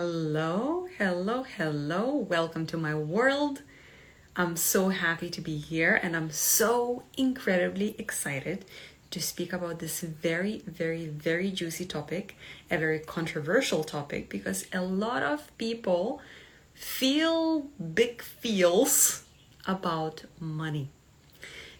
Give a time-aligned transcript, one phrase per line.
[0.00, 2.14] Hello, hello, hello.
[2.14, 3.62] Welcome to my world.
[4.36, 8.64] I'm so happy to be here and I'm so incredibly excited
[9.10, 12.36] to speak about this very, very, very juicy topic,
[12.70, 16.20] a very controversial topic, because a lot of people
[16.74, 17.62] feel
[17.92, 19.24] big feels
[19.66, 20.90] about money.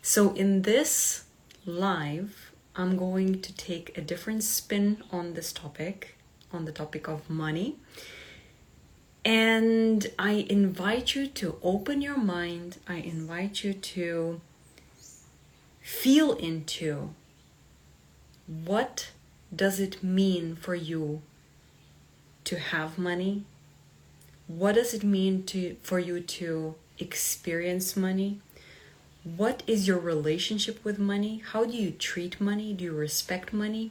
[0.02, 1.26] So, in this
[1.64, 6.17] live, I'm going to take a different spin on this topic,
[6.52, 7.76] on the topic of money.
[9.24, 14.40] And I invite you to open your mind, I invite you to
[15.82, 17.10] feel into
[18.46, 19.10] what
[19.54, 21.22] does it mean for you
[22.44, 23.44] to have money?
[24.46, 28.40] What does it mean to for you to experience money?
[29.24, 31.42] What is your relationship with money?
[31.52, 32.72] How do you treat money?
[32.72, 33.90] Do you respect money?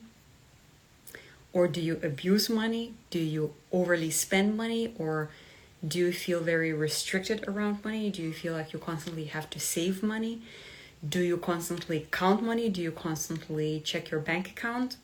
[1.54, 2.94] Or do you abuse money?
[3.10, 4.94] Do you overly spend money?
[4.98, 5.30] Or
[5.86, 8.10] do you feel very restricted around money?
[8.10, 10.42] Do you feel like you constantly have to save money?
[11.08, 12.70] Do you constantly count money?
[12.70, 14.98] Do you constantly check your bank account?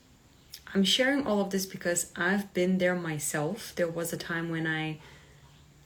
[0.74, 3.74] I'm sharing all of this because I've been there myself.
[3.76, 4.98] There was a time when I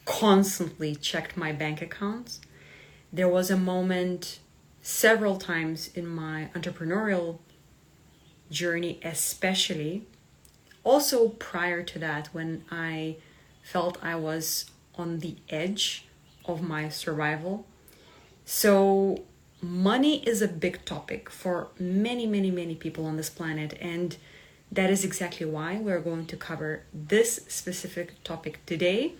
[0.05, 2.39] constantly checked my bank accounts.
[3.11, 4.39] There was a moment
[4.81, 7.39] several times in my entrepreneurial
[8.49, 10.05] journey, especially
[10.87, 13.17] also prior to that, when I
[13.61, 16.05] felt I was on the edge
[16.45, 17.65] of my survival.
[18.45, 19.23] So,
[19.61, 24.15] money is a big topic for many, many, many people on this planet, and
[24.71, 29.13] that is exactly why we're going to cover this specific topic today.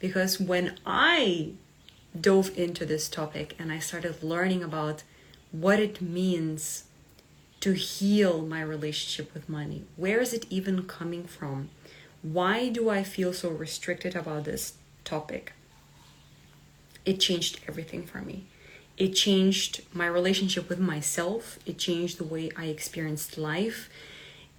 [0.00, 1.52] Because when I
[2.20, 5.04] dove into this topic and I started learning about
[5.52, 6.84] what it means
[7.62, 11.70] to heal my relationship with money, where is it even coming from?
[12.20, 15.52] Why do I feel so restricted about this topic?
[17.04, 18.46] It changed everything for me.
[18.96, 21.60] It changed my relationship with myself.
[21.64, 23.88] It changed the way i experienced life.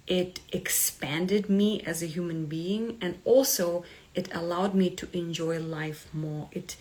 [0.06, 3.84] It expanded me as a human being and also
[4.14, 6.48] it allowed me to enjoy life more.
[6.52, 6.76] It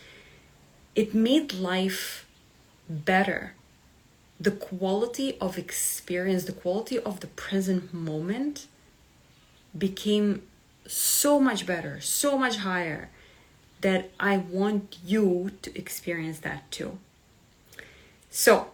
[0.95, 2.25] it made life
[2.87, 3.55] better
[4.39, 8.67] the quality of experience the quality of the present moment
[9.77, 10.41] became
[10.85, 13.09] so much better so much higher
[13.81, 16.97] that i want you to experience that too
[18.35, 18.69] so,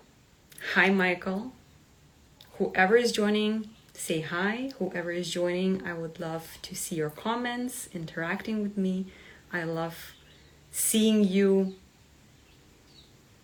[0.74, 1.52] hi, Michael.
[2.54, 4.72] Whoever is joining, say hi.
[4.80, 9.08] Whoever is joining, I would love to see your comments, interacting with me.
[9.52, 10.14] I love
[10.72, 11.76] seeing you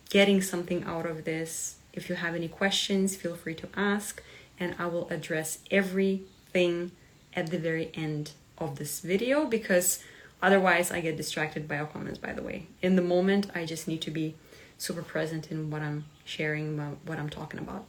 [0.10, 1.76] getting something out of this.
[1.96, 4.22] If you have any questions, feel free to ask,
[4.60, 6.92] and I will address everything
[7.34, 10.04] at the very end of this video because
[10.42, 12.68] otherwise I get distracted by your comments, by the way.
[12.82, 14.36] In the moment, I just need to be
[14.78, 17.86] super present in what I'm sharing, what I'm talking about.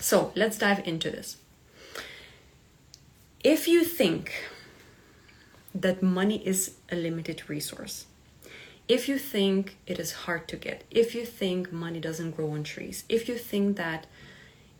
[0.00, 1.36] So let's dive into this.
[3.42, 4.32] If you think
[5.74, 8.06] that money is a limited resource,
[8.88, 12.62] if you think it is hard to get, if you think money doesn't grow on
[12.62, 14.06] trees, if you think that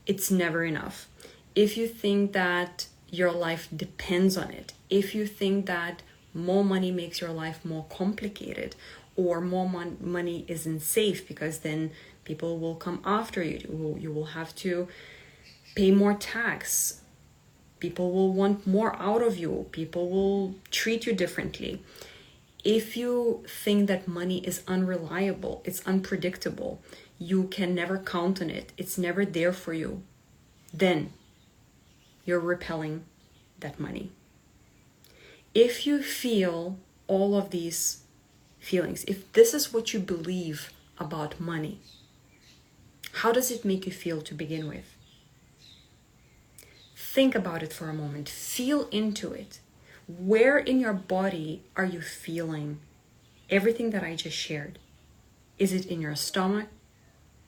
[0.06, 1.08] it's never enough,
[1.54, 6.02] if you think that your life depends on it, if you think that
[6.32, 8.76] more money makes your life more complicated
[9.16, 11.90] or more mon- money isn't safe because then
[12.24, 14.86] people will come after you you will have to
[15.74, 17.00] pay more tax.
[17.80, 19.66] People will want more out of you.
[19.72, 21.82] People will treat you differently
[22.74, 26.80] if you think that money is unreliable it's unpredictable
[27.18, 30.02] you can never count on it it's never there for you
[30.72, 31.12] then
[32.24, 33.04] you're repelling
[33.60, 34.10] that money
[35.54, 38.02] if you feel all of these
[38.60, 41.80] feelings, if this is what you believe about money,
[43.20, 44.94] how does it make you feel to begin with?
[46.94, 48.28] Think about it for a moment.
[48.28, 49.60] Feel into it.
[50.06, 52.80] Where in your body are you feeling
[53.50, 54.78] everything that I just shared?
[55.58, 56.68] Is it in your stomach?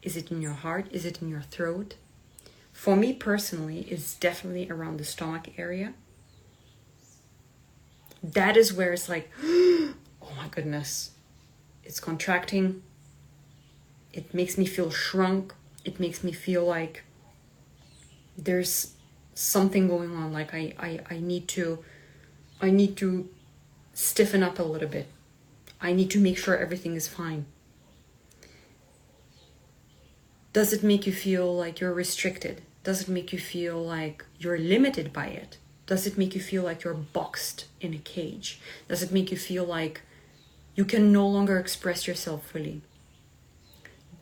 [0.02, 0.87] Is it in your heart?
[0.90, 1.94] Is it in your throat?
[2.72, 5.94] For me personally, it's definitely around the stomach area.
[8.22, 9.94] That is where it's like, oh
[10.37, 11.12] my goodness,
[11.84, 12.82] it's contracting.
[14.12, 15.54] It makes me feel shrunk.
[15.84, 17.02] It makes me feel like
[18.37, 18.94] there's
[19.34, 20.32] something going on.
[20.32, 21.84] Like I, I, I need to,
[22.60, 23.28] I need to
[23.94, 25.06] stiffen up a little bit.
[25.81, 27.46] I need to make sure everything is fine.
[30.52, 32.62] Does it make you feel like you're restricted?
[32.82, 35.58] Does it make you feel like you're limited by it?
[35.87, 38.61] Does it make you feel like you're boxed in a cage?
[38.88, 40.02] Does it make you feel like
[40.75, 42.82] you can no longer express yourself fully?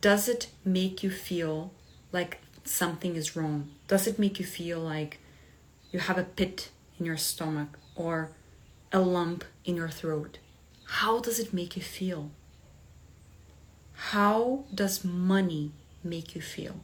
[0.01, 1.73] Does it make you feel
[2.13, 3.71] like something is wrong?
[3.89, 5.19] Does it make you feel like
[5.91, 8.31] you have a pit in your stomach or
[8.93, 10.39] a lump in your throat?
[10.85, 12.31] How does it make you feel?
[13.95, 15.73] How does money
[16.05, 16.81] make you feel?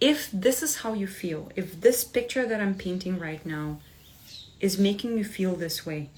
[0.00, 3.80] If this is how you feel, if this picture that I'm painting right now
[4.60, 6.10] is making you feel this way,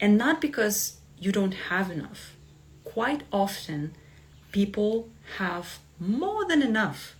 [0.00, 2.36] and not because you don't have enough,
[2.84, 3.94] quite often
[4.52, 5.08] people
[5.38, 7.16] have more than enough.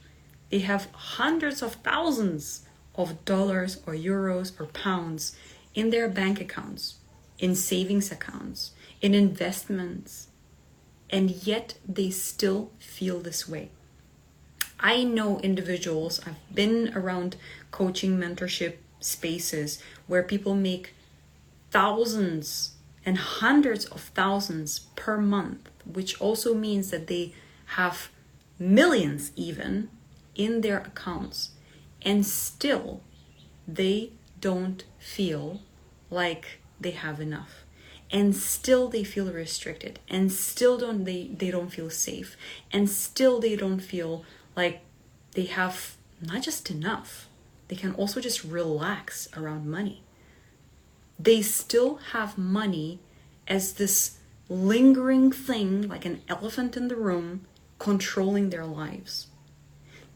[0.50, 2.68] They have hundreds of thousands
[2.99, 5.37] of dollars or euros or pounds
[5.75, 6.97] in their bank accounts,
[7.39, 10.29] in savings accounts, in investments,
[11.09, 13.71] and yet they still feel this way.
[14.81, 17.37] I know individuals, I've been around
[17.71, 20.95] coaching mentorship spaces where people make
[21.71, 22.73] thousands
[23.06, 27.33] and hundreds of thousands per month, which also means that they
[27.77, 28.11] have
[28.59, 29.89] millions even
[30.35, 31.50] in their accounts
[32.03, 33.03] and still
[33.67, 35.61] they don't feel
[36.11, 37.65] like they have enough.
[38.11, 39.99] And still they feel restricted.
[40.09, 42.37] And still don't they they don't feel safe.
[42.73, 44.25] And still they don't feel
[44.56, 44.81] like
[45.33, 47.29] they have not just enough.
[47.69, 50.03] They can also just relax around money.
[51.19, 53.00] They still have money
[53.47, 54.19] as this
[54.49, 57.47] lingering thing like an elephant in the room
[57.79, 59.27] controlling their lives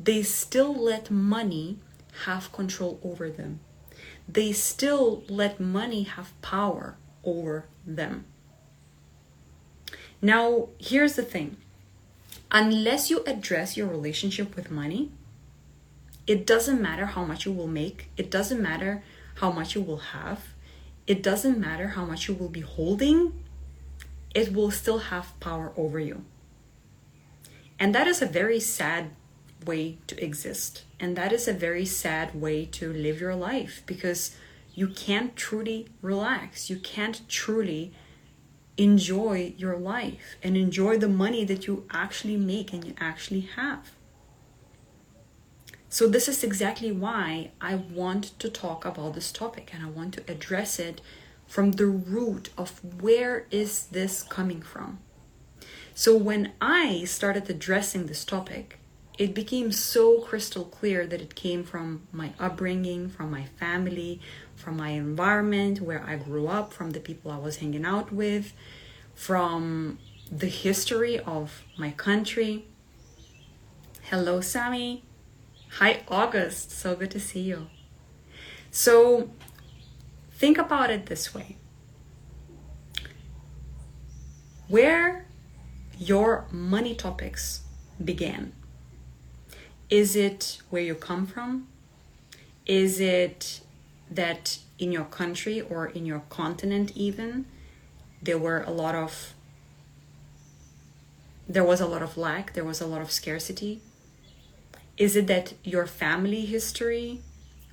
[0.02, 1.78] they still let money
[2.24, 3.60] have control over them.
[4.28, 8.24] They still let money have power over them.
[10.20, 11.56] Now, here's the thing.
[12.50, 15.10] Unless you address your relationship with money,
[16.26, 19.02] it doesn't matter how much you will make, it doesn't matter
[19.36, 20.54] how much you will have,
[21.06, 23.32] it doesn't matter how much you will be holding,
[24.34, 26.24] it will still have power over you.
[27.78, 29.10] And that is a very sad
[29.66, 30.84] way to exist.
[31.00, 34.36] And that is a very sad way to live your life because
[34.74, 36.70] you can't truly relax.
[36.70, 37.92] You can't truly
[38.76, 43.92] enjoy your life and enjoy the money that you actually make and you actually have.
[45.88, 50.14] So, this is exactly why I want to talk about this topic and I want
[50.14, 51.02] to address it
[51.46, 55.00] from the root of where is this coming from.
[55.94, 58.78] So, when I started addressing this topic,
[59.18, 64.20] it became so crystal clear that it came from my upbringing, from my family,
[64.56, 68.52] from my environment where I grew up, from the people I was hanging out with,
[69.14, 69.98] from
[70.30, 72.64] the history of my country.
[74.04, 75.04] Hello, Sammy.
[75.78, 76.70] Hi, August.
[76.70, 77.68] So good to see you.
[78.70, 79.30] So,
[80.32, 81.56] think about it this way
[84.68, 85.26] where
[85.98, 87.60] your money topics
[88.02, 88.52] began
[89.92, 91.68] is it where you come from?
[92.64, 93.60] Is it
[94.10, 97.44] that in your country or in your continent even
[98.22, 99.34] there were a lot of
[101.46, 103.82] there was a lot of lack, there was a lot of scarcity?
[104.96, 107.20] Is it that your family history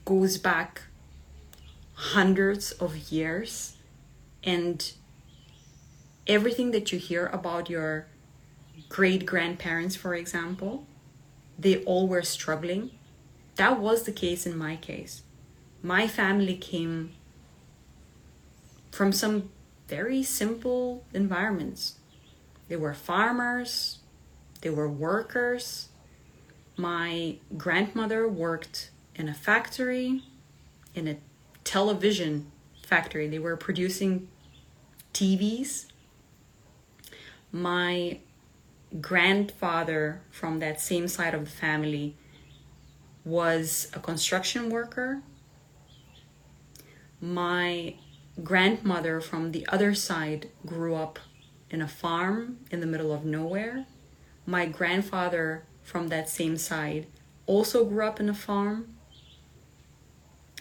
[0.04, 0.82] goes back
[1.94, 3.78] hundreds of years
[4.44, 4.92] and
[6.28, 8.08] everything that you hear about your
[8.90, 10.86] great grandparents, for example,
[11.60, 12.92] they all were struggling.
[13.56, 15.24] That was the case in my case.
[15.84, 17.12] My family came
[18.92, 19.50] from some
[19.88, 21.96] very simple environments.
[22.70, 24.00] They were farmers,
[24.62, 25.90] they were workers.
[26.78, 30.24] My grandmother worked in a factory,
[30.96, 31.18] in a
[31.66, 32.52] television
[32.86, 33.28] factory.
[33.28, 34.30] They were producing
[35.14, 35.88] TVs.
[37.52, 38.20] My
[39.00, 42.16] grandfather from that same side of the family
[43.24, 45.22] was a construction worker.
[47.22, 47.96] My
[48.44, 51.20] grandmother from the other side grew up
[51.70, 53.86] in a farm in the middle of nowhere.
[54.46, 57.06] My grandfather from that same side
[57.46, 58.96] also grew up in a farm.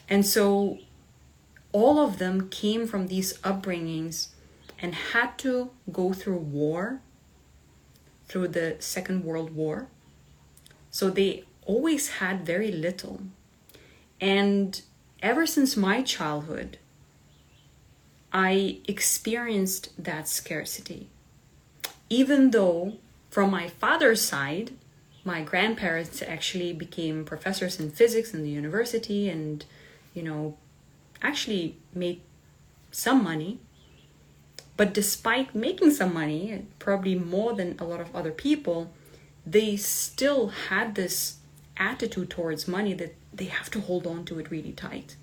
[0.08, 0.78] And so
[1.72, 4.28] all of them came from these upbringings
[4.80, 7.00] and had to go through war
[8.28, 9.88] through the Second World War.
[10.90, 13.20] So they always had very little.
[14.20, 14.80] And
[15.22, 16.78] ever since my childhood,
[18.32, 21.08] I experienced that scarcity.
[22.10, 22.94] Even though,
[23.30, 24.72] from my father's side,
[25.24, 29.64] my grandparents actually became professors in physics in the university and
[30.18, 30.56] you know,
[31.22, 32.20] actually made
[32.90, 33.60] some money.
[34.78, 38.92] But despite making some money, probably more than a lot of other people,
[39.44, 41.38] they still had this
[41.76, 45.16] attitude towards money that they have to hold on to it really tight.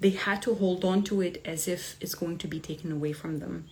[0.00, 3.12] They had to hold on to it as if it's going to be taken away
[3.12, 3.66] from them.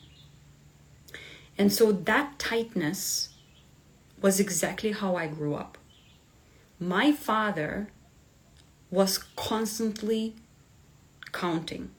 [1.57, 3.31] And so that tightness
[4.21, 5.79] was exactly how I grew up.
[6.79, 7.89] My father
[8.91, 10.35] was constantly
[11.33, 11.93] counting.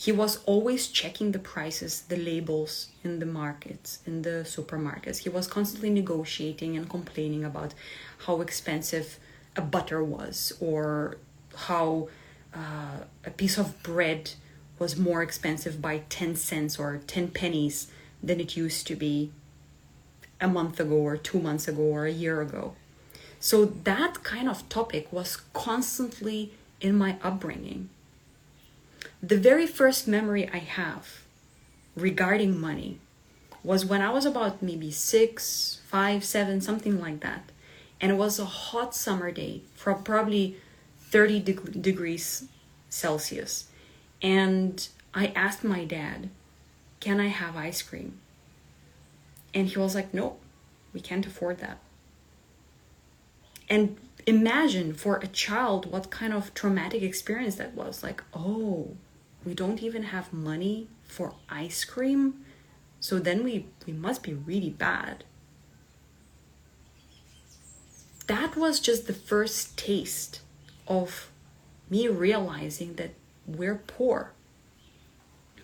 [0.00, 5.18] He was always checking the prices, the labels in the markets, in the supermarkets.
[5.18, 7.74] He was constantly negotiating and complaining about
[8.24, 9.18] how expensive
[9.56, 11.18] a butter was or
[11.54, 12.08] how
[12.54, 14.30] uh, a piece of bread
[14.78, 17.88] was more expensive by 10 cents or 10 pennies
[18.22, 19.30] than it used to be
[20.40, 22.74] a month ago or two months ago or a year ago.
[23.38, 27.90] So that kind of topic was constantly in my upbringing.
[29.22, 31.22] The very first memory I have
[31.96, 32.98] regarding money
[33.62, 37.50] was when I was about maybe six, five, seven, something like that.
[38.00, 40.56] And it was a hot summer day, from probably
[41.10, 42.48] 30 de- degrees
[42.88, 43.66] Celsius.
[44.22, 46.30] And I asked my dad,
[47.00, 48.18] Can I have ice cream?
[49.52, 50.40] And he was like, Nope,
[50.92, 51.78] we can't afford that.
[53.68, 58.02] And imagine for a child what kind of traumatic experience that was.
[58.02, 58.96] Like, oh,
[59.44, 62.44] we don't even have money for ice cream?
[63.00, 65.24] So then we, we must be really bad.
[68.26, 70.40] That was just the first taste
[70.86, 71.30] of
[71.88, 73.10] me realizing that
[73.46, 74.32] we're poor.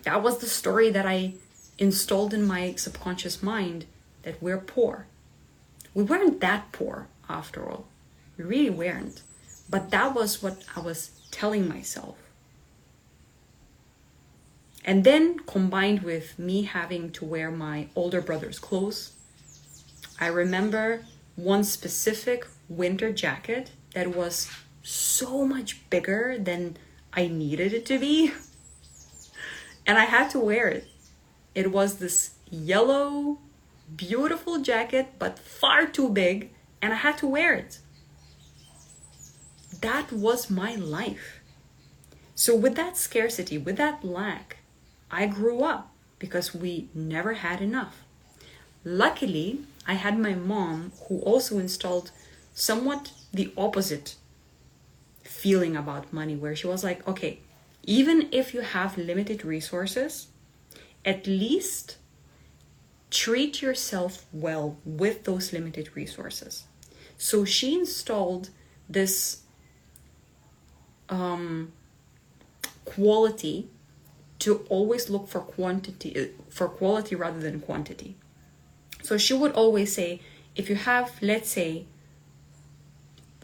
[0.03, 1.33] That was the story that I
[1.77, 3.85] installed in my subconscious mind
[4.23, 5.05] that we're poor.
[5.93, 7.85] We weren't that poor after all.
[8.37, 9.21] Really weren't.
[9.69, 12.17] But that was what I was telling myself.
[14.85, 19.11] And then combined with me having to wear my older brother's clothes,
[20.19, 21.03] I remember
[21.35, 24.49] one specific winter jacket that was
[24.83, 26.77] so much bigger than
[27.11, 28.31] I needed it to be.
[29.85, 30.85] And I had to wear it.
[31.55, 33.37] It was this yellow,
[33.95, 36.51] beautiful jacket, but far too big,
[36.81, 37.79] and I had to wear it.
[39.81, 41.39] That was my life.
[42.35, 44.57] So, with that scarcity, with that lack,
[45.09, 48.03] I grew up because we never had enough.
[48.83, 52.11] Luckily, I had my mom who also installed
[52.53, 54.15] somewhat the opposite
[55.23, 57.39] feeling about money, where she was like, okay,
[57.83, 60.27] even if you have limited resources,
[61.05, 61.97] at least
[63.09, 66.65] treat yourself well with those limited resources.
[67.17, 68.49] So she installed
[68.89, 69.41] this
[71.09, 71.71] um,
[72.85, 73.69] quality
[74.39, 78.15] to always look for quantity for quality rather than quantity.
[79.03, 80.21] So she would always say,
[80.55, 81.85] if you have, let's say,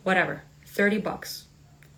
[0.03, 1.46] whatever, 30 bucks,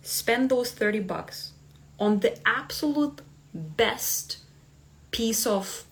[0.02, 1.52] spend those 30 bucks
[1.98, 4.38] on the absolute best
[5.10, 5.84] piece of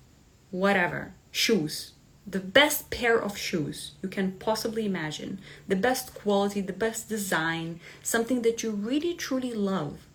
[0.51, 1.94] whatever, shoes,
[2.27, 7.81] the best pair of shoes you can possibly imagine, the best quality, the best design,
[8.03, 10.07] something that you really truly love,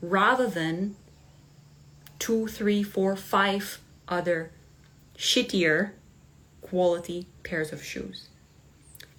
[0.00, 0.96] rather than
[2.18, 4.50] two, three, four, five other
[5.16, 5.90] shittier
[6.62, 8.28] quality pairs of shoes.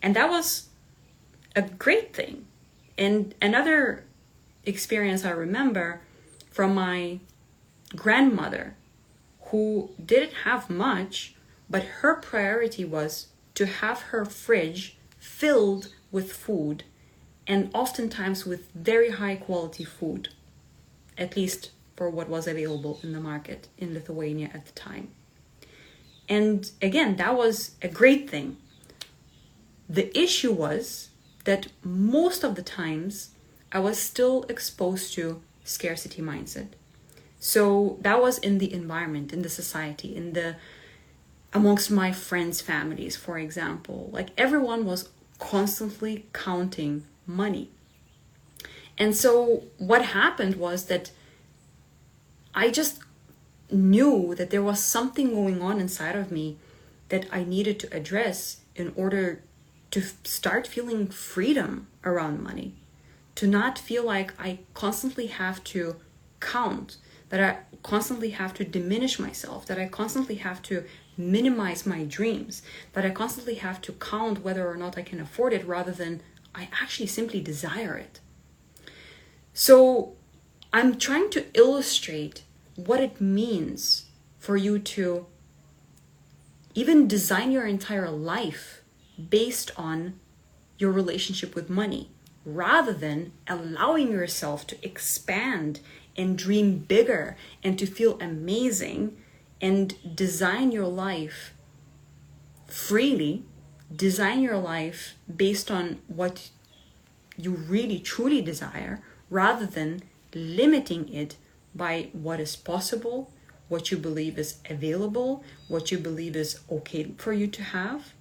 [0.01, 0.69] And that was
[1.55, 2.45] a great thing.
[2.97, 4.05] And another
[4.65, 6.01] experience I remember
[6.49, 7.19] from my
[7.95, 8.75] grandmother,
[9.45, 11.35] who didn't have much,
[11.69, 16.83] but her priority was to have her fridge filled with food
[17.45, 20.29] and oftentimes with very high quality food,
[21.17, 25.09] at least for what was available in the market in Lithuania at the time.
[26.29, 28.57] And again, that was a great thing.
[29.89, 31.09] The issue was
[31.45, 33.31] that most of the times
[33.71, 36.69] I was still exposed to scarcity mindset.
[37.39, 40.55] So that was in the environment, in the society, in the
[41.53, 44.09] amongst my friends' families, for example.
[44.11, 47.69] Like everyone was constantly counting money.
[48.97, 51.11] And so what happened was that
[52.53, 52.99] I just
[53.71, 56.57] knew that there was something going on inside of me
[57.09, 59.41] that I needed to address in order
[59.91, 62.75] to start feeling freedom around money.
[63.35, 65.95] To not feel like I constantly have to
[66.39, 66.97] count,
[67.29, 70.83] that I constantly have to diminish myself, that I constantly have to
[71.19, 72.61] minimize my dreams,
[72.93, 76.21] that I constantly have to count whether or not I can afford it rather than
[76.55, 78.19] I actually simply desire it.
[79.53, 80.13] So
[80.71, 82.43] I'm trying to illustrate
[82.75, 84.05] what it means
[84.37, 85.25] for you to
[86.73, 88.81] even design your entire life
[89.29, 90.19] based on
[90.77, 92.09] your relationship with money
[92.45, 95.81] rather than allowing yourself to expand
[96.15, 99.17] and dream bigger and to feel amazing
[99.61, 101.53] and design your life
[102.67, 103.43] freely,
[103.93, 106.49] design your life based on what
[107.37, 111.37] you really truly desire rather than limiting it
[111.75, 113.31] by what is possible,
[113.67, 118.13] what you believe is available, what you believe is okay for you to have.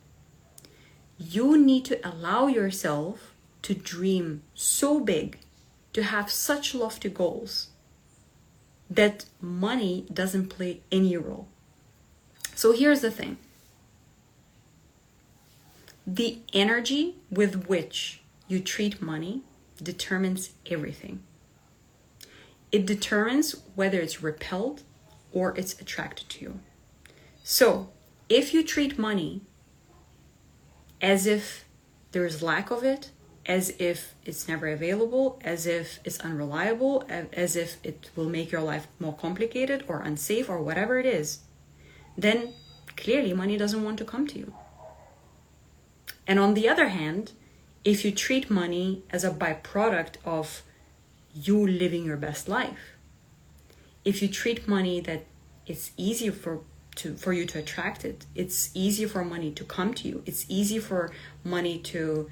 [1.19, 5.39] You need to allow yourself to dream so big,
[5.93, 7.71] to have such lofty goals
[8.91, 11.49] that money doesn't play any role.
[12.55, 13.39] So here's the thing
[16.07, 19.43] the energy with which you treat money
[19.83, 21.23] determines everything.
[22.73, 24.83] It determines whether it's repelled
[25.33, 26.61] or it's attracted to you.
[27.45, 27.91] So,
[28.29, 29.43] if you treat money
[31.01, 31.65] as if
[32.13, 33.11] there is lack of it,
[33.49, 37.03] as if it's never available, as if it's unreliable,
[37.33, 41.41] as if it will make your life more complicated or unsafe or whatever it is,
[42.17, 42.53] then
[42.97, 44.53] clearly money doesn't want to come to you.
[46.27, 47.33] And on the other hand,
[47.85, 50.63] if you treat money as a byproduct of
[51.33, 52.97] you living your best life,
[54.05, 55.25] if you treat money that
[55.67, 56.61] it's easier for
[56.97, 60.23] to for you to attract it, it's easier for money to come to you.
[60.27, 61.11] It's easy for
[61.45, 62.29] money to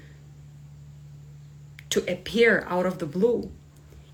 [1.89, 3.51] to appear out of the blue.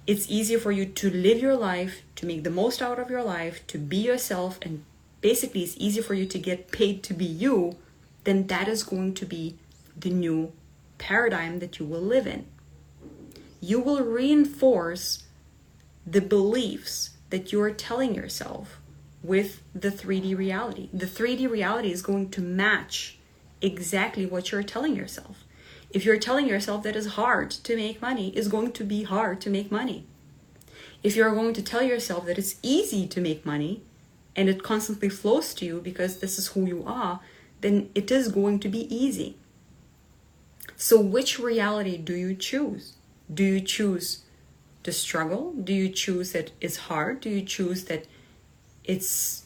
[0.06, 3.24] It's easier for you to live your life, to make the most out of your
[3.24, 4.84] life, to be yourself, and
[5.22, 7.78] basically it's easier for you to get paid to be you,
[8.26, 9.56] then that is going to be
[9.98, 10.52] the new
[10.98, 12.46] paradigm that you will live in.
[13.62, 15.24] You will reinforce
[16.06, 18.80] the beliefs that you are telling yourself
[19.24, 20.90] with the 3D reality.
[20.94, 23.18] The 3D reality is going to match
[23.62, 25.46] exactly what you're telling yourself
[25.94, 29.40] if you're telling yourself that it's hard to make money, it's going to be hard
[29.42, 30.06] to make money.
[31.04, 33.84] If you're going to tell yourself that it's easy to make money
[34.36, 37.20] and it constantly flows to you because this is who you are,
[37.62, 39.38] then it is going to be easy.
[40.76, 42.94] So, which reality do you choose?
[43.32, 44.24] Do you choose
[44.84, 45.54] to struggle?
[45.54, 47.22] Do you choose that it's hard?
[47.22, 48.08] Do you choose that
[48.84, 49.46] it's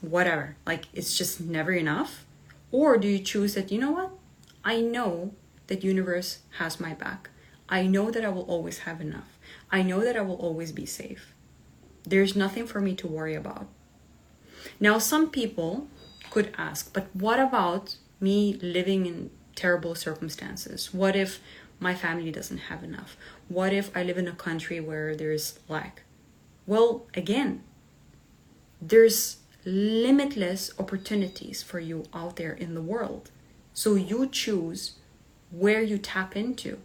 [0.00, 2.24] whatever, like it's just never enough?
[2.70, 4.12] Or do you choose that, you know what?
[4.64, 5.32] I know
[5.70, 7.30] that universe has my back.
[7.68, 9.38] I know that I will always have enough.
[9.70, 11.32] I know that I will always be safe.
[12.02, 13.68] There's nothing for me to worry about.
[14.80, 15.86] Now, some people
[16.30, 20.92] could ask, but what about me living in terrible circumstances?
[20.92, 21.40] What if
[21.78, 23.16] my family doesn't have enough?
[23.48, 26.02] What if I live in a country where there's lack?
[26.66, 27.62] Well, again,
[28.82, 33.30] there's limitless opportunities for you out there in the world.
[33.72, 34.96] So you choose
[35.50, 36.78] where you tap into.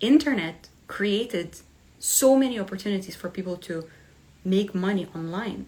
[0.00, 1.60] Internet created
[1.98, 3.88] so many opportunities for people to
[4.44, 5.66] make money online.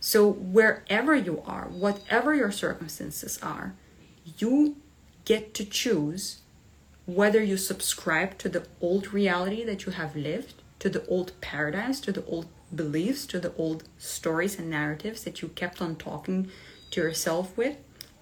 [0.00, 3.74] So wherever you are, whatever your circumstances are,
[4.38, 4.76] you
[5.24, 6.38] get to choose
[7.06, 12.00] whether you subscribe to the old reality that you have lived, to the old paradigms,
[12.00, 16.48] to the old beliefs, to the old stories and narratives that you kept on talking
[16.90, 17.76] to yourself with,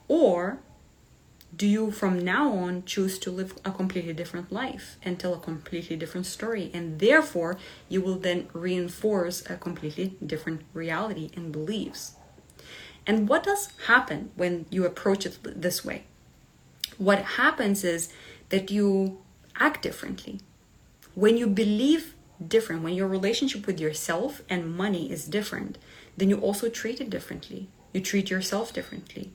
[0.09, 0.59] or
[1.55, 5.39] do you from now on choose to live a completely different life and tell a
[5.39, 6.71] completely different story?
[6.73, 7.59] And therefore
[7.89, 12.15] you will then reinforce a completely different reality and beliefs.
[13.07, 16.05] And what does happen when you approach it this way?
[16.99, 18.13] What happens is
[18.51, 19.19] that you
[19.59, 20.41] act differently.
[21.15, 22.15] When you believe
[22.47, 25.77] different when your relationship with yourself and money is different
[26.17, 27.69] then you also treat it differently.
[27.93, 29.33] You treat yourself differently.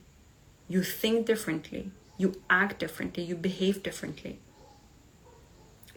[0.68, 4.38] You think differently you act differently, you behave differently.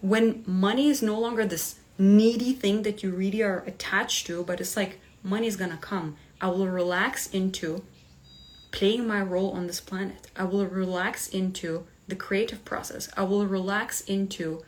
[0.01, 4.62] When money is no longer this needy thing that you really are attached to, but
[4.62, 7.84] it's like money is gonna come, I will relax into
[8.71, 10.27] playing my role on this planet.
[10.36, 13.10] I will relax into the creative process.
[13.17, 14.63] I will relax into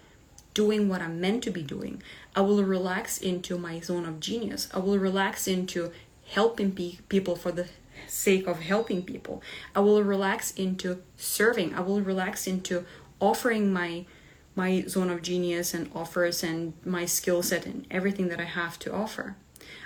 [0.54, 2.02] doing what I'm meant to be doing.
[2.36, 4.68] I will relax into my zone of genius.
[4.74, 5.92] I will relax into
[6.28, 7.68] helping pe- people for the
[8.08, 9.42] sake of helping people.
[9.76, 11.74] I will relax into serving.
[11.74, 12.86] I will relax into
[13.20, 14.06] offering my
[14.54, 18.78] my zone of genius and offers and my skill set and everything that I have
[18.80, 19.38] to offer.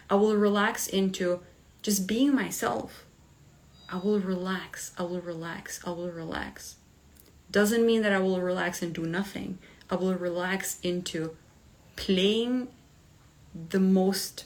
[0.09, 1.41] I will relax into
[1.83, 3.05] just being myself.
[3.89, 4.91] I will relax.
[4.97, 5.79] I will relax.
[5.85, 6.77] I will relax.
[7.51, 9.59] Doesn't mean that I will relax and do nothing.
[9.89, 11.37] I will relax into
[11.95, 12.69] playing
[13.69, 14.45] the most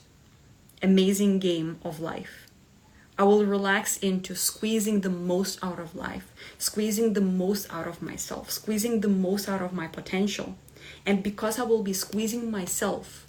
[0.82, 2.46] amazing game of life.
[3.20, 8.00] I will relax into squeezing the most out of life, squeezing the most out of
[8.00, 10.56] myself, squeezing the most out of my potential.
[11.04, 13.26] And because I will be squeezing myself,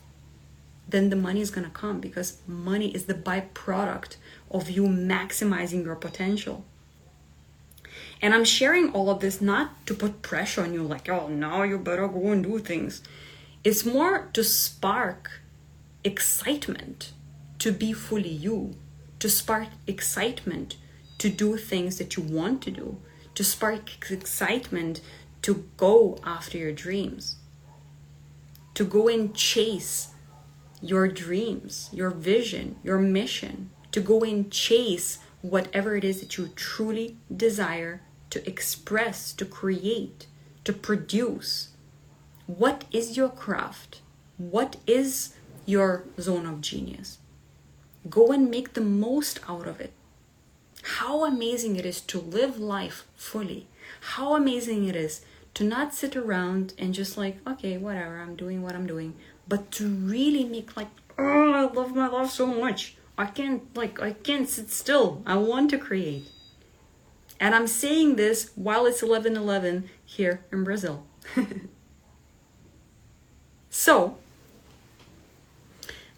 [0.87, 4.15] then the money is going to come because money is the byproduct
[4.49, 6.63] of you maximizing your potential.
[8.21, 11.63] And I'm sharing all of this not to put pressure on you, like, oh, now
[11.63, 13.01] you better go and do things.
[13.65, 15.41] It's more to spark
[16.05, 17.11] excitement
[17.59, 18.77] to be fully you,
[19.21, 20.77] to spark excitement
[21.19, 22.97] to do things that you want to do,
[23.35, 24.99] to spark excitement
[25.43, 27.35] to go after your dreams,
[28.73, 30.07] to go and chase
[30.81, 36.47] your dreams, your vision, your mission, to go and chase whatever it is that you
[36.55, 40.25] truly desire to express, to create,
[40.63, 41.69] to produce.
[42.47, 44.01] What is your craft?
[44.39, 45.35] What is
[45.67, 47.19] your zone of genius?
[48.09, 49.93] Go and make the most out of it.
[50.83, 53.67] How amazing it is to live life fully.
[54.01, 55.21] How amazing it is
[55.53, 59.15] to not sit around and just like, okay, whatever, I'm doing what I'm doing,
[59.47, 60.87] but to really make like,
[61.19, 62.95] oh, I love my life so much.
[63.17, 65.21] I can't like I can't sit still.
[65.25, 66.27] I want to create.
[67.39, 71.05] And I'm saying this while it's 11:11 here in Brazil.
[73.69, 74.17] so,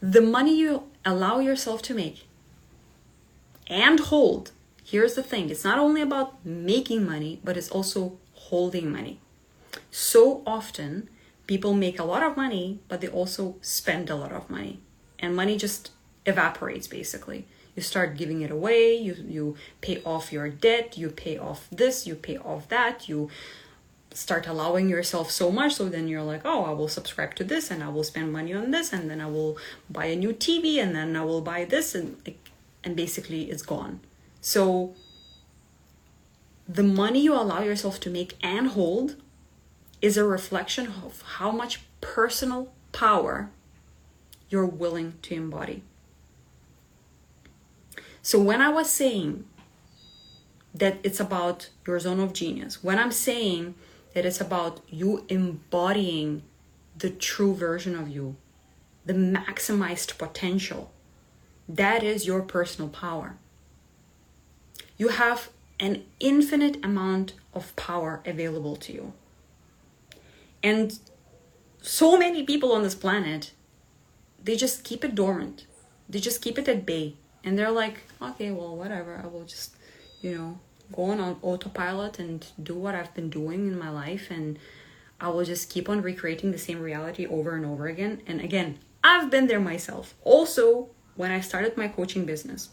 [0.02, 2.28] the money you allow yourself to make
[3.68, 4.52] and hold.
[4.84, 9.20] Here's the thing it's not only about making money, but it's also holding money.
[9.90, 11.10] So often,
[11.48, 14.80] people make a lot of money, but they also spend a lot of money.
[15.20, 15.92] And money just
[16.26, 17.48] evaporates basically.
[17.76, 22.06] You start giving it away, you, you pay off your debt, you pay off this,
[22.06, 23.30] you pay off that, you
[24.14, 27.72] start allowing yourself so much so then you're like oh i will subscribe to this
[27.72, 29.58] and i will spend money on this and then i will
[29.90, 32.16] buy a new tv and then i will buy this and
[32.84, 34.02] and basically it's gone.
[34.42, 34.94] So
[36.68, 39.16] the money you allow yourself to make and hold
[40.02, 43.50] is a reflection of how much personal power
[44.50, 45.84] you're willing to embody.
[48.22, 49.46] So when i was saying
[50.74, 53.76] that it's about your zone of genius when i'm saying
[54.14, 56.44] that it's about you embodying
[56.98, 58.36] the true version of you,
[59.06, 60.92] the maximized potential.
[61.68, 63.38] That is your personal power.
[64.98, 65.50] You have
[65.80, 69.14] an infinite amount of power available to you.
[70.62, 70.98] And
[71.82, 73.52] so many people on this planet,
[74.42, 75.66] they just keep it dormant.
[76.08, 77.16] They just keep it at bay.
[77.44, 79.20] And they're like, okay, well, whatever.
[79.22, 79.76] I will just,
[80.22, 80.60] you know,
[80.96, 84.58] going on autopilot and do what I've been doing in my life and
[85.20, 88.22] I will just keep on recreating the same reality over and over again.
[88.28, 90.16] And again, I've been there myself.
[90.24, 92.70] Also, when I started my coaching business,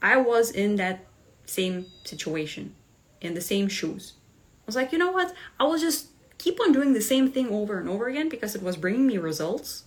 [0.00, 1.06] I was in that
[1.46, 2.74] same situation,
[3.20, 4.14] in the same shoes.
[4.62, 5.32] I was like, you know what?
[5.60, 6.08] I will just
[6.38, 9.18] keep on doing the same thing over and over again because it was bringing me
[9.18, 9.84] results.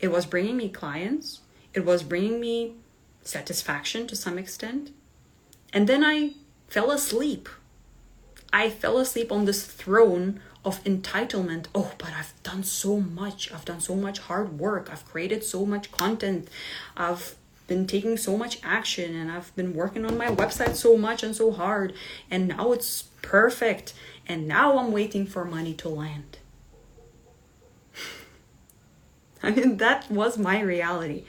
[0.00, 1.40] It was bringing me clients.
[1.72, 2.74] It was bringing me
[3.22, 4.90] satisfaction to some extent.
[5.72, 6.32] And then I
[6.68, 7.48] fell asleep.
[8.52, 11.66] I fell asleep on this throne of entitlement.
[11.74, 13.52] Oh, but I've done so much.
[13.52, 14.88] I've done so much hard work.
[14.90, 16.48] I've created so much content.
[16.96, 21.22] I've been taking so much action and I've been working on my website so much
[21.22, 21.94] and so hard.
[22.30, 23.92] And now it's perfect.
[24.26, 26.38] And now I'm waiting for money to land.
[29.42, 31.24] I mean, that was my reality.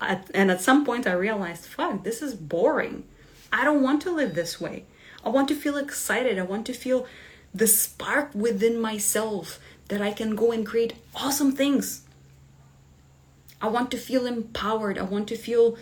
[0.00, 3.04] and at some point, I realized, fuck, this is boring.
[3.52, 4.84] I don't want to live this way.
[5.24, 6.38] I want to feel excited.
[6.38, 7.06] I want to feel
[7.54, 9.58] the spark within myself
[9.88, 12.02] that I can go and create awesome things.
[13.60, 14.98] I want to feel empowered.
[14.98, 15.76] I want to feel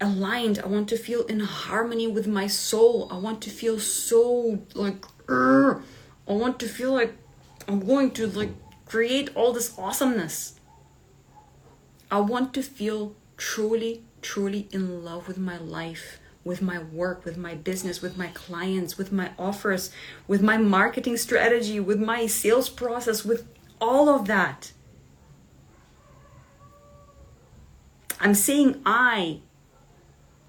[0.00, 0.58] aligned.
[0.60, 3.08] I want to feel in harmony with my soul.
[3.10, 5.80] I want to feel so like, I
[6.26, 7.14] want to feel like
[7.66, 8.50] I'm going to like
[8.86, 10.60] create all this awesomeness.
[12.10, 16.18] I want to feel truly, truly in love with my life
[16.48, 19.90] with my work, with my business, with my clients, with my offers,
[20.26, 23.46] with my marketing strategy, with my sales process, with
[23.82, 24.72] all of that.
[28.18, 29.40] I'm saying I,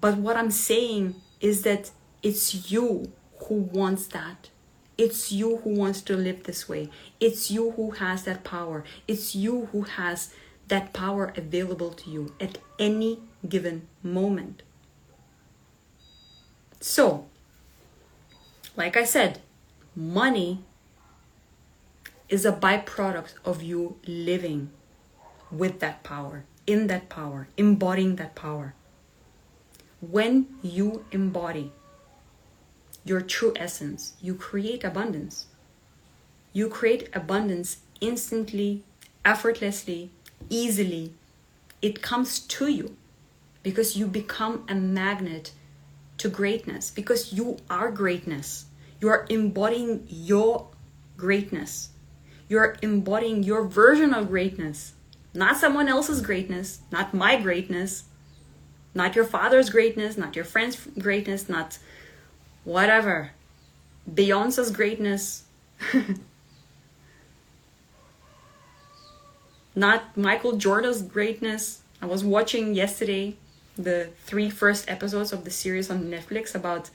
[0.00, 1.90] but what I'm saying is that
[2.22, 3.12] it's you
[3.44, 4.48] who wants that.
[4.96, 6.88] It's you who wants to live this way.
[7.20, 8.84] It's you who has that power.
[9.06, 10.32] It's you who has
[10.68, 14.62] that power available to you at any given moment.
[16.80, 17.26] So,
[18.76, 19.40] like I said,
[19.94, 20.64] money
[22.28, 24.70] is a byproduct of you living
[25.50, 26.44] with that power.
[26.66, 28.74] in that power, embodying that power.
[30.00, 31.72] When you embody
[33.04, 35.46] your true essence, you create abundance.
[36.52, 38.84] You create abundance instantly,
[39.24, 40.10] effortlessly,
[40.48, 41.12] easily.
[41.82, 42.96] It comes to you
[43.64, 45.50] because you become a magnet
[46.20, 48.66] to greatness, because you are greatness.
[49.00, 50.68] You are embodying your
[51.16, 51.90] greatness.
[52.48, 54.94] You're embodying your version of greatness,
[55.34, 58.04] not someone else's greatness, not my greatness,
[58.94, 61.78] not your father's greatness, not your friend's greatness, not
[62.64, 63.30] whatever.
[64.12, 65.44] Beyonce's greatness.
[69.74, 71.82] not Michael Jordan's greatness.
[72.02, 73.36] I was watching yesterday
[73.82, 76.90] the three first episodes of the series on Netflix about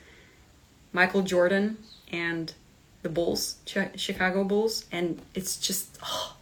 [0.94, 1.78] Michael Jordan
[2.12, 2.54] and
[3.02, 3.58] the Bulls,
[3.96, 6.36] Chicago Bulls, and it's just oh,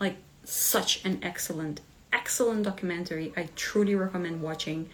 [0.00, 1.80] like such an excellent,
[2.12, 3.32] excellent documentary.
[3.36, 4.88] I truly recommend watching.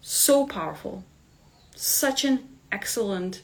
[0.00, 1.04] So powerful,
[1.76, 3.42] such an excellent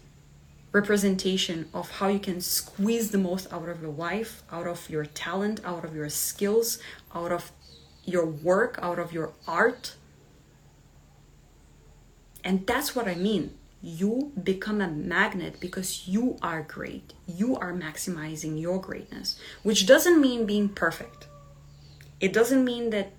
[0.72, 5.06] representation of how you can squeeze the most out of your life, out of your
[5.06, 6.78] talent, out of your skills,
[7.14, 7.52] out of
[8.04, 9.94] your work, out of your art.
[12.46, 17.12] And that's what I mean you become a magnet because you are great.
[17.26, 21.26] You are maximizing your greatness, which doesn't mean being perfect.
[22.20, 23.12] It doesn't mean that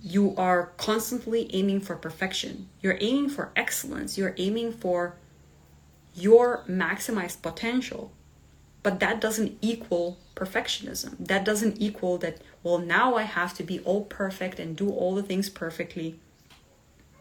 [0.00, 2.68] you are constantly aiming for perfection.
[2.82, 4.18] You're aiming for excellence.
[4.18, 5.16] You're aiming for
[6.14, 8.12] your maximized potential.
[8.82, 11.26] But that doesn't equal perfectionism.
[11.26, 15.14] That doesn't equal that, well, now I have to be all perfect and do all
[15.14, 16.18] the things perfectly.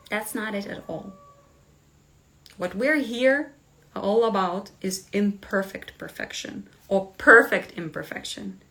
[0.09, 1.13] That's not it at all.
[2.57, 3.53] What we're here
[3.95, 8.61] all about is imperfect perfection or perfect imperfection.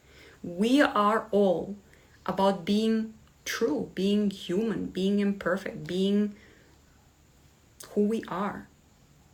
[0.43, 1.77] We are all
[2.25, 6.35] about being true, being human, being imperfect, being
[7.91, 8.69] who we are,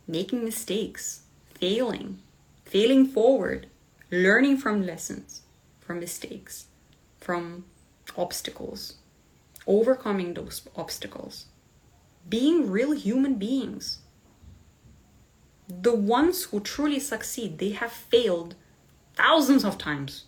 [0.07, 1.23] making mistakes,
[1.55, 2.19] failing,
[2.65, 3.67] failing forward,
[4.11, 5.41] learning from lessons,
[5.79, 6.67] from mistakes,
[7.19, 7.65] from
[8.17, 8.95] obstacles,
[9.65, 11.45] overcoming those obstacles,
[12.29, 13.99] being real human beings
[15.81, 18.55] the ones who truly succeed, they have failed
[19.15, 20.25] thousands of times,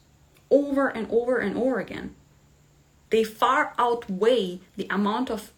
[0.50, 2.16] over and over and over again.
[3.10, 5.52] They far outweigh the amount of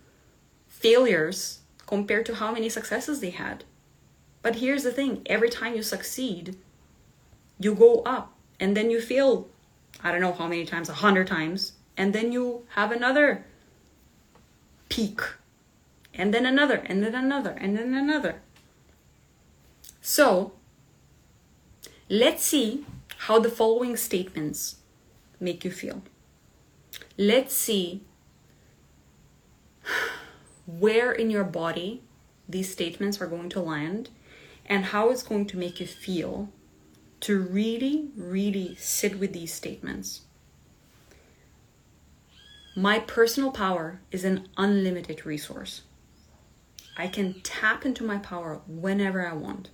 [0.67, 3.63] failures compared to how many successes they had.
[4.41, 6.57] But here's the thing every time you succeed,
[7.59, 9.47] you go up and then you fail,
[10.03, 13.45] I don't know how many times, a hundred times, and then you have another
[14.89, 15.21] peak,
[16.17, 18.41] and then another, and then another, and then another.
[20.01, 20.53] So,
[22.09, 22.85] let's see
[23.19, 24.77] how the following statements
[25.39, 26.01] make you feel.
[27.17, 28.01] Let's see
[30.65, 32.01] where in your body
[32.49, 34.09] these statements are going to land
[34.65, 36.49] and how it's going to make you feel
[37.19, 40.21] to really, really sit with these statements.
[42.75, 45.81] My personal power is an unlimited resource.
[46.97, 49.69] I can tap into my power whenever I want.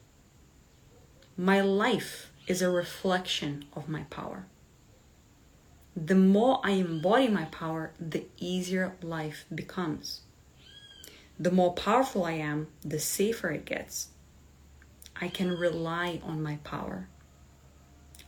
[1.38, 4.46] My life is a reflection of my power.
[5.96, 10.22] The more I embody my power, the easier life becomes.
[11.40, 14.10] The more powerful I am, the safer it gets.
[15.20, 17.08] I can rely on my power.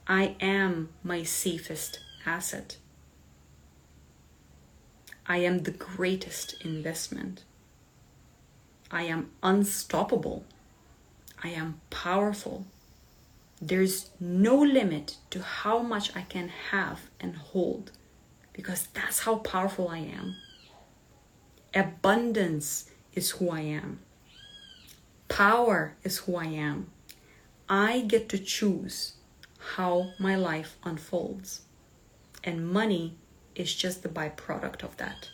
[0.07, 2.77] I am my safest asset.
[5.27, 7.43] I am the greatest investment.
[8.91, 10.45] I am unstoppable.
[11.43, 12.65] I am powerful.
[13.61, 17.91] There's no limit to how much I can have and hold
[18.53, 20.35] because that's how powerful I am.
[21.73, 23.99] Abundance is who I am.
[25.27, 26.91] Power is who I am.
[27.67, 29.13] I get to choose
[29.75, 31.61] how my life unfolds.
[32.43, 33.15] And money
[33.55, 35.29] is just the byproduct of that.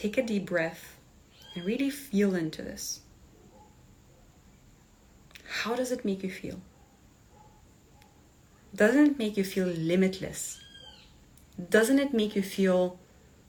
[0.00, 0.96] Take a deep breath
[1.54, 3.00] and really feel into this.
[5.46, 6.58] How does it make you feel?
[8.74, 10.58] Doesn't it make you feel limitless?
[11.68, 12.98] Doesn't it make you feel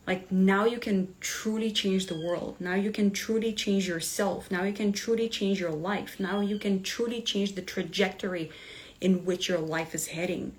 [0.06, 2.58] like now you can truly change the world?
[2.60, 4.52] Now you can truly change yourself.
[4.52, 6.20] Now you can truly change your life.
[6.20, 8.52] Now you can truly change the trajectory
[9.00, 10.52] in which your life is heading.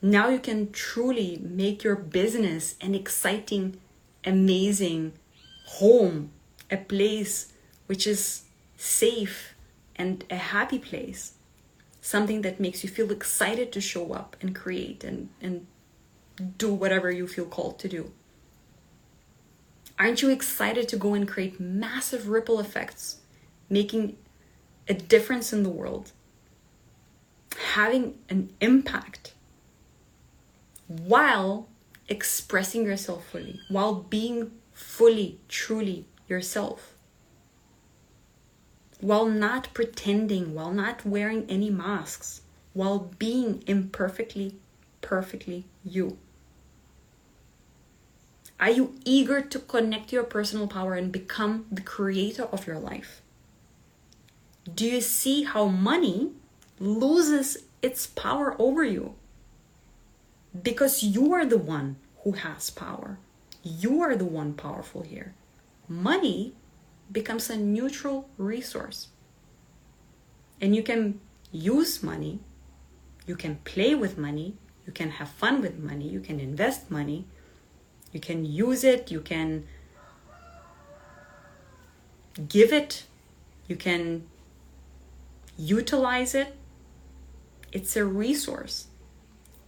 [0.00, 3.80] Now you can truly make your business an exciting,
[4.26, 5.12] amazing
[5.66, 6.30] home,
[6.70, 7.52] a place
[7.86, 8.42] which is
[8.76, 9.54] safe
[9.96, 11.32] and a happy place.
[12.06, 15.66] something that makes you feel excited to show up and create and, and
[16.56, 18.12] do whatever you feel called to do?
[19.98, 23.16] Aren't you excited to go and create massive ripple effects,
[23.68, 24.16] making
[24.88, 26.12] a difference in the world,
[27.72, 29.34] having an impact
[30.86, 31.66] while
[32.08, 36.96] expressing yourself fully, while being fully, truly yourself?
[39.00, 42.42] while not pretending, while not wearing any masks,
[42.72, 44.56] while being imperfectly,
[45.00, 46.18] perfectly you?
[48.58, 53.20] Are you eager to connect your personal power and become the creator of your life?
[54.74, 56.32] Do you see how money
[56.80, 59.14] loses its power over you?
[60.62, 63.18] Because you are the one who has power.
[63.62, 65.34] You are the one powerful here.
[65.88, 66.54] Money
[67.10, 69.08] becomes a neutral resource.
[70.60, 71.20] And you can
[71.52, 72.40] use money,
[73.26, 77.26] you can play with money, you can have fun with money, you can invest money,
[78.12, 79.66] you can use it, you can
[82.48, 83.04] give it,
[83.68, 84.26] you can
[85.58, 86.54] utilize it.
[87.72, 88.86] It's a resource.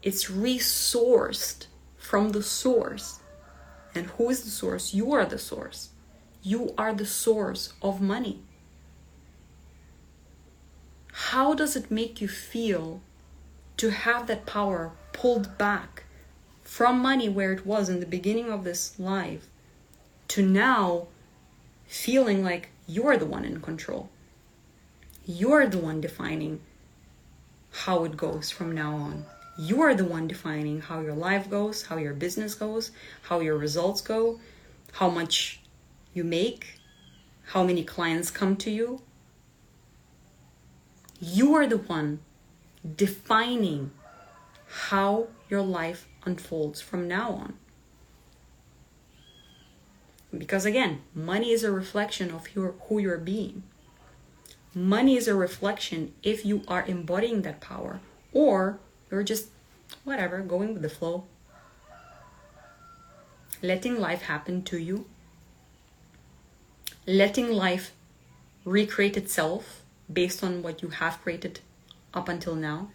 [0.02, 3.20] It's resourced from the source.
[3.94, 4.94] And who is the source?
[4.94, 5.90] You are the source.
[6.42, 8.42] You are the source of money.
[11.12, 13.00] How does it make you feel
[13.76, 16.04] to have that power pulled back
[16.62, 19.46] from money where it was in the beginning of this life
[20.28, 21.08] to now
[21.86, 24.10] feeling like you're the one in control?
[25.26, 26.60] You're the one defining
[27.70, 29.26] how it goes from now on.
[29.60, 32.92] You are the one defining how your life goes, how your business goes,
[33.22, 34.38] how your results go,
[34.92, 35.60] how much
[36.14, 36.78] you make,
[37.46, 39.02] how many clients come to you.
[41.20, 42.20] You are the one
[42.96, 43.90] defining
[44.68, 47.54] how your life unfolds from now on.
[50.36, 53.64] Because again, money is a reflection of your, who you're being.
[54.72, 57.98] Money is a reflection if you are embodying that power
[58.32, 58.78] or
[59.10, 59.48] you're just,
[60.04, 61.24] whatever, going with the flow.
[63.62, 65.06] Letting life happen to you
[67.08, 67.92] letting life
[68.66, 71.60] recreate itself based on what you have created
[72.12, 72.90] up until now.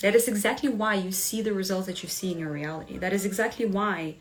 [0.00, 2.96] That is exactly why you see the results that you see in your reality.
[2.96, 4.16] That is exactly why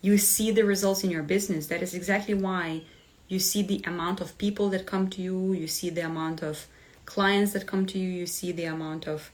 [0.00, 1.68] you see the results in your business.
[1.68, 2.82] That is exactly why
[3.28, 6.66] you see the amount of people that come to you, you see the amount of
[7.06, 9.30] clients that come to you, you see the amount of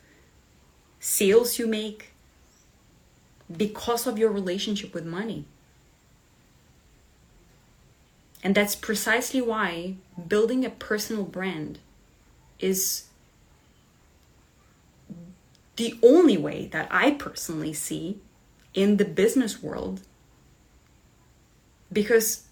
[1.01, 2.13] sales you make
[3.55, 5.45] because of your relationship with money.
[8.43, 9.97] And that's precisely why
[10.29, 11.79] building a personal brand
[12.61, 13.05] is
[15.77, 18.21] the only way that I personally see
[18.75, 20.03] in the business world.
[21.93, 22.45] Because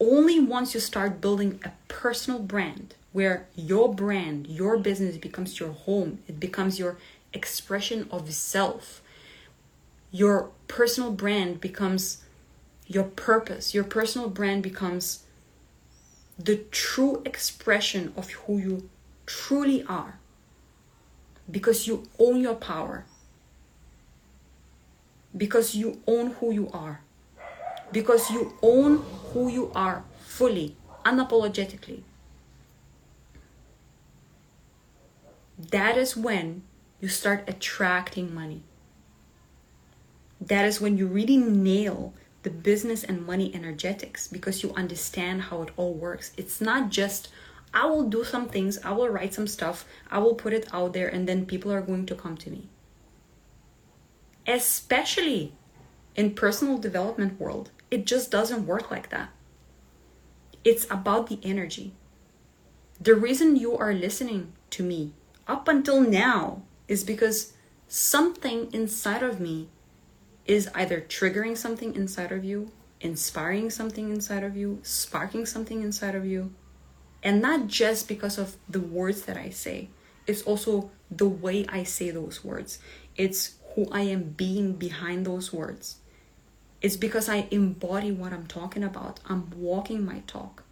[0.00, 5.72] only once you start building a personal brand where your brand, your business becomes your
[5.72, 6.98] home, it becomes your
[7.32, 9.02] expression of self,
[10.10, 12.22] your personal brand becomes
[12.86, 15.24] your purpose, your personal brand becomes
[16.38, 18.88] the true expression of who you
[19.26, 20.18] truly are.
[21.50, 23.06] Because you own your power,
[25.34, 27.00] because you own who you are,
[27.90, 28.98] because you own
[29.32, 32.02] who you are fully, unapologetically.
[35.58, 36.62] That is when
[37.00, 38.62] you start attracting money.
[40.40, 45.62] That is when you really nail the business and money energetics because you understand how
[45.62, 46.30] it all works.
[46.36, 47.28] It's not just,
[47.74, 50.92] I will do some things, I will write some stuff, I will put it out
[50.92, 52.68] there, and then people are going to come to me.
[54.46, 55.54] Especially
[56.14, 59.30] in personal development world, it just doesn't work like that.
[60.64, 61.94] It's about the energy.
[63.00, 65.12] The reason you are listening to me
[65.48, 67.54] up until now is because
[67.88, 69.68] something inside of me
[70.44, 72.70] is either triggering something inside of you,
[73.00, 76.52] inspiring something inside of you, sparking something inside of you.
[77.22, 79.88] And not just because of the words that I say,
[80.26, 82.78] it's also the way I say those words.
[83.16, 85.96] It's who I am being behind those words.
[86.80, 89.20] It's because I embody what I'm talking about.
[89.26, 90.64] I'm walking my talk.